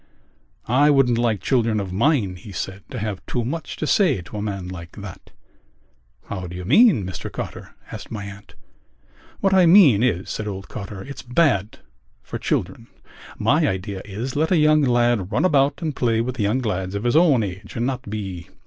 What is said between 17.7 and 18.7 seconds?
and not be....